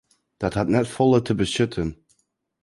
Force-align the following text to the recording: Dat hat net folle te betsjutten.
Dat 0.39 0.55
hat 0.57 0.69
net 0.75 0.87
folle 0.95 1.19
te 1.25 1.33
betsjutten. 1.39 1.89